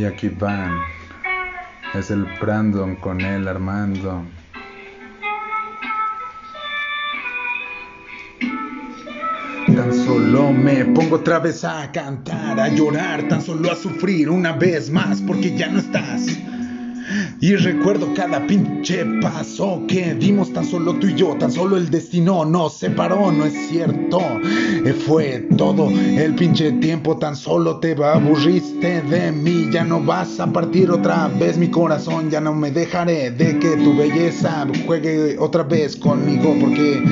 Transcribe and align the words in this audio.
Y 0.00 0.06
aquí 0.06 0.30
van. 0.30 0.78
Es 1.92 2.10
el 2.10 2.24
Brandon 2.40 2.96
con 2.96 3.20
el 3.20 3.46
Armando. 3.46 4.24
Tan 9.66 9.92
solo 9.92 10.52
me 10.54 10.86
pongo 10.86 11.16
otra 11.16 11.38
vez 11.38 11.64
a 11.64 11.92
cantar, 11.92 12.58
a 12.58 12.68
llorar, 12.68 13.28
tan 13.28 13.42
solo 13.42 13.70
a 13.70 13.76
sufrir 13.76 14.30
una 14.30 14.52
vez 14.52 14.88
más 14.88 15.20
porque 15.20 15.54
ya 15.54 15.68
no 15.68 15.80
estás. 15.80 16.28
Y 17.42 17.56
recuerdo 17.56 18.14
cada 18.14 18.46
pinche 18.46 19.04
paso 19.20 19.82
que 19.86 20.14
dimos 20.14 20.50
tan 20.54 20.64
solo 20.64 20.94
tú 20.94 21.08
y 21.08 21.14
yo, 21.14 21.36
tan 21.36 21.52
solo 21.52 21.76
el 21.76 21.90
destino 21.90 22.46
nos 22.46 22.78
separó, 22.78 23.30
no 23.30 23.44
es 23.44 23.68
cierto. 23.68 24.18
Eh, 24.84 24.94
fue 24.94 25.46
todo. 25.58 25.90
El 25.90 26.34
pinche 26.34 26.72
tiempo, 26.72 27.16
tan 27.16 27.36
solo 27.36 27.78
te 27.80 27.92
aburriste 28.02 29.02
de 29.02 29.30
mí, 29.30 29.68
ya 29.70 29.84
no 29.84 30.00
vas 30.00 30.40
a 30.40 30.46
partir 30.46 30.90
otra 30.90 31.28
vez 31.28 31.58
mi 31.58 31.68
corazón, 31.68 32.30
ya 32.30 32.40
no 32.40 32.54
me 32.54 32.70
dejaré 32.70 33.30
de 33.30 33.58
que 33.58 33.76
tu 33.76 33.94
belleza 33.96 34.66
juegue 34.86 35.36
otra 35.38 35.64
vez 35.64 35.96
conmigo, 35.96 36.56
porque 36.58 37.02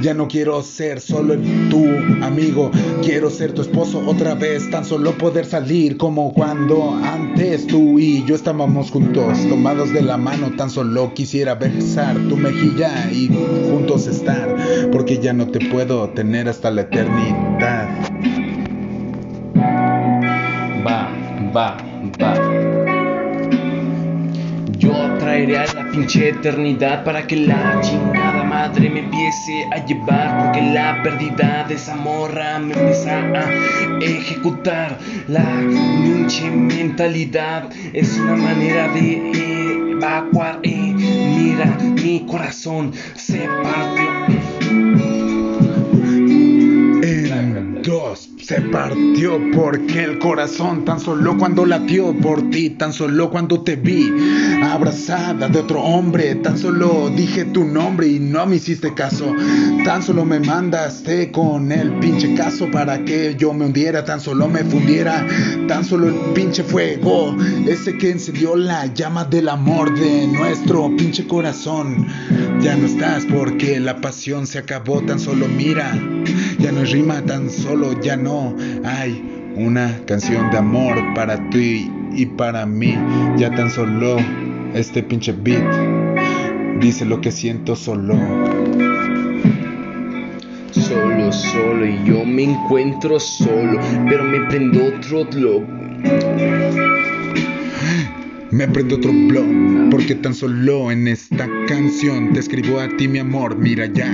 ya 0.00 0.14
no 0.14 0.28
quiero 0.28 0.62
ser 0.62 1.00
solo 1.00 1.36
tu 1.68 1.84
amigo, 2.24 2.70
quiero 3.02 3.30
ser 3.30 3.52
tu 3.52 3.62
esposo 3.62 4.02
otra 4.06 4.34
vez, 4.34 4.70
tan 4.70 4.84
solo 4.84 5.12
poder 5.12 5.44
salir 5.44 5.96
como 5.96 6.32
cuando 6.32 6.94
antes 7.02 7.66
tú 7.66 7.98
y 7.98 8.24
yo 8.24 8.34
estábamos 8.34 8.90
juntos 8.90 9.38
tomados 9.48 9.92
de 9.92 10.02
la 10.02 10.16
mano, 10.16 10.52
tan 10.56 10.70
solo 10.70 11.12
quisiera 11.14 11.54
besar 11.54 12.16
tu 12.28 12.36
mejilla 12.36 13.10
y 13.12 13.28
juntos 13.70 14.06
estar, 14.06 14.56
porque 14.92 15.18
ya 15.18 15.32
no 15.32 15.48
te 15.48 15.60
puedo 15.68 16.08
tener 16.10 16.48
hasta 16.48 16.70
la 16.70 16.82
eternidad. 16.82 17.88
Va, 20.86 21.10
va, 21.54 21.76
va. 22.20 22.34
Yo 24.78 24.92
traeré 25.18 25.58
a 25.58 25.66
la 25.74 25.90
pinche 25.90 26.30
eternidad 26.30 27.04
para 27.04 27.26
que 27.26 27.36
la 27.36 27.78
chingada 27.82 28.29
madre 28.60 28.90
me 28.90 29.00
empiece 29.00 29.66
a 29.72 29.84
llevar. 29.86 30.28
Porque 30.38 30.60
la 30.60 31.02
pérdida 31.02 31.64
de 31.66 31.74
esa 31.74 31.94
morra 31.96 32.58
me 32.58 32.74
empieza 32.74 33.18
a 33.18 33.44
ejecutar. 34.02 34.98
La 35.28 35.46
pinche 36.04 36.50
mentalidad 36.50 37.70
es 37.94 38.18
una 38.18 38.36
manera 38.36 38.88
de 38.88 39.92
evacuar. 39.92 40.60
Eh, 40.62 40.92
mira, 41.36 41.66
mi 42.02 42.26
corazón 42.26 42.92
se 43.14 43.48
partió. 43.62 44.09
Se 48.50 48.60
partió 48.62 49.38
porque 49.54 50.02
el 50.02 50.18
corazón 50.18 50.84
tan 50.84 50.98
solo 50.98 51.38
cuando 51.38 51.64
latió 51.64 52.12
por 52.12 52.50
ti, 52.50 52.70
tan 52.70 52.92
solo 52.92 53.30
cuando 53.30 53.62
te 53.62 53.76
vi 53.76 54.12
abrazada 54.64 55.48
de 55.48 55.60
otro 55.60 55.80
hombre, 55.80 56.34
tan 56.34 56.58
solo 56.58 57.12
dije 57.14 57.44
tu 57.44 57.64
nombre 57.64 58.08
y 58.08 58.18
no 58.18 58.44
me 58.46 58.56
hiciste 58.56 58.92
caso, 58.92 59.32
tan 59.84 60.02
solo 60.02 60.24
me 60.24 60.40
mandaste 60.40 61.30
con 61.30 61.70
el 61.70 61.92
pinche 62.00 62.34
caso 62.34 62.68
para 62.72 63.04
que 63.04 63.36
yo 63.38 63.52
me 63.52 63.66
hundiera, 63.66 64.04
tan 64.04 64.20
solo 64.20 64.48
me 64.48 64.64
fundiera, 64.64 65.24
tan 65.68 65.84
solo 65.84 66.08
el 66.08 66.16
pinche 66.34 66.64
fuego, 66.64 67.36
ese 67.68 67.96
que 67.98 68.10
encendió 68.10 68.56
la 68.56 68.86
llama 68.86 69.26
del 69.26 69.48
amor 69.48 69.96
de 69.96 70.26
nuestro 70.26 70.90
pinche 70.96 71.24
corazón. 71.24 72.04
Ya 72.60 72.76
no 72.76 72.86
estás 72.86 73.24
porque 73.26 73.78
la 73.78 74.00
pasión 74.00 74.46
se 74.46 74.58
acabó, 74.58 75.00
tan 75.02 75.20
solo 75.20 75.46
mira, 75.46 75.96
ya 76.60 76.72
no 76.72 76.80
hay 76.80 76.86
rima, 76.86 77.22
tan 77.22 77.48
solo 77.48 77.98
ya 78.00 78.16
no 78.16 78.54
hay 78.84 79.52
una 79.56 79.98
canción 80.06 80.50
de 80.50 80.58
amor 80.58 80.96
para 81.14 81.38
ti 81.50 81.90
y 82.12 82.26
para 82.26 82.66
mí. 82.66 82.96
Ya 83.36 83.50
tan 83.54 83.70
solo 83.70 84.18
este 84.74 85.02
pinche 85.02 85.32
beat 85.32 85.64
dice 86.80 87.04
lo 87.04 87.20
que 87.20 87.32
siento 87.32 87.74
solo. 87.74 88.14
Solo, 90.72 91.32
solo 91.32 91.86
y 91.86 92.04
yo 92.04 92.24
me 92.24 92.44
encuentro 92.44 93.18
solo, 93.18 93.80
pero 94.08 94.24
me 94.24 94.40
prendo 94.48 94.86
otro 94.86 95.24
blog. 95.24 95.62
Me 98.52 98.66
prendo 98.66 98.96
otro 98.96 99.12
blog, 99.12 99.46
porque 99.90 100.16
tan 100.16 100.34
solo 100.34 100.90
en 100.90 101.06
esta 101.06 101.48
canción 101.68 102.32
te 102.32 102.40
escribo 102.40 102.80
a 102.80 102.88
ti 102.96 103.06
mi 103.06 103.20
amor, 103.20 103.56
mira 103.56 103.86
ya, 103.86 104.10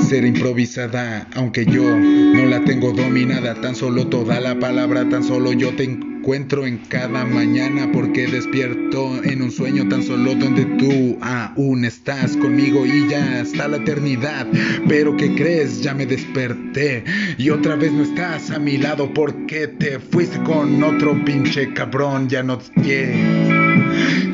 será 0.00 0.28
improvisada, 0.28 1.26
aunque 1.34 1.66
yo 1.66 1.82
no 1.82 2.46
la 2.46 2.62
tengo 2.64 2.92
dominada, 2.92 3.54
tan 3.60 3.74
solo 3.74 4.06
toda 4.06 4.40
la 4.40 4.60
palabra, 4.60 5.08
tan 5.08 5.24
solo 5.24 5.52
yo 5.52 5.74
te 5.74 5.84
encuentro 6.28 6.66
en 6.66 6.76
cada 6.90 7.24
mañana, 7.24 7.90
porque 7.90 8.26
despierto 8.26 9.24
en 9.24 9.40
un 9.40 9.50
sueño 9.50 9.88
tan 9.88 10.02
solo 10.02 10.34
donde 10.34 10.66
tú 10.76 11.16
aún 11.22 11.86
estás 11.86 12.36
conmigo 12.36 12.84
y 12.84 13.08
ya 13.08 13.40
hasta 13.40 13.66
la 13.66 13.78
eternidad, 13.78 14.46
pero 14.86 15.16
¿qué 15.16 15.34
crees? 15.34 15.80
Ya 15.80 15.94
me 15.94 16.04
desperté 16.04 17.02
y 17.38 17.48
otra 17.48 17.76
vez 17.76 17.92
no 17.92 18.02
estás 18.02 18.50
a 18.50 18.58
mi 18.58 18.76
lado, 18.76 19.10
porque 19.14 19.68
te 19.68 19.98
fuiste 20.00 20.38
con 20.42 20.84
otro 20.84 21.18
pinche 21.24 21.72
cabrón, 21.72 22.28
ya 22.28 22.42
no 22.42 22.58
quiero. 22.74 23.16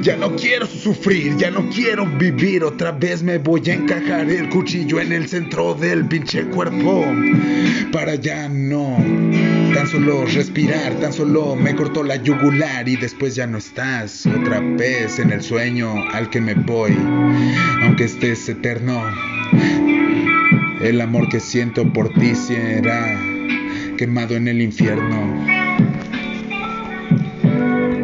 Ya 0.03 0.17
no 0.17 0.35
quiero 0.35 0.67
sufrir, 0.67 1.37
ya 1.37 1.53
no 1.53 1.71
quiero 1.71 2.07
vivir. 2.19 2.65
Otra 2.65 2.91
vez 2.91 3.23
me 3.23 3.39
voy 3.39 3.63
a 3.71 3.75
encajar 3.75 4.29
el 4.29 4.49
cuchillo 4.49 5.01
en 5.01 5.13
el 5.13 5.29
centro 5.29 5.75
del 5.75 6.07
pinche 6.07 6.43
cuerpo. 6.47 7.07
Para 7.93 8.17
ya 8.17 8.49
no. 8.49 9.24
Solo 9.95 10.25
respirar, 10.25 10.95
tan 10.95 11.13
solo 11.13 11.55
me 11.55 11.77
cortó 11.77 12.03
la 12.03 12.17
yugular 12.17 12.89
y 12.89 12.97
después 12.97 13.37
ya 13.37 13.47
no 13.47 13.59
estás. 13.59 14.27
Otra 14.27 14.59
vez 14.59 15.21
en 15.21 15.31
el 15.31 15.41
sueño 15.41 15.95
al 16.13 16.31
que 16.31 16.41
me 16.41 16.55
voy. 16.55 16.99
Aunque 17.81 18.07
estés 18.07 18.49
eterno. 18.49 19.01
El 20.83 21.01
amor 21.01 21.29
que 21.29 21.39
siento 21.39 21.93
por 21.93 22.13
ti 22.13 22.35
será 22.35 23.21
quemado 23.97 24.35
en 24.35 24.49
el 24.49 24.63
infierno. 24.63 25.64